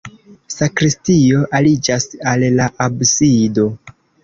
[0.53, 3.71] Sakristio aliĝas al la absido.